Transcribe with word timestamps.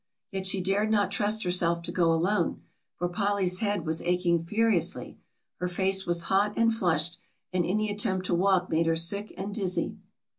Yet 0.31 0.47
she 0.47 0.61
dared 0.61 0.89
not 0.89 1.11
trust 1.11 1.43
herself 1.43 1.83
to 1.83 1.91
go 1.91 2.11
alone, 2.11 2.63
for 2.95 3.07
Polly's 3.07 3.59
head 3.59 3.85
was 3.85 4.01
aching 4.01 4.43
furiously, 4.43 5.19
her 5.59 5.67
face 5.67 6.07
was 6.07 6.23
hot 6.23 6.57
and 6.57 6.73
flushed 6.73 7.19
and 7.53 7.67
any 7.67 7.87
attempt 7.87 8.25
to 8.25 8.33
walk 8.33 8.67
made 8.67 8.87
her 8.87 8.95
sick 8.95 9.31
and 9.37 9.53
dizzy. 9.53 9.97